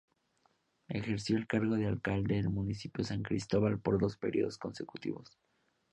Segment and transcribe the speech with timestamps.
[0.87, 5.37] Ejerció el cargo de alcalde del Municipio San Cristóbal por dos períodos consecutivos.